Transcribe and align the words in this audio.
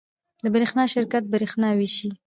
د 0.43 0.45
برښنا 0.55 0.83
شرکت 0.93 1.23
بریښنا 1.31 1.69
ویشي 1.73 2.09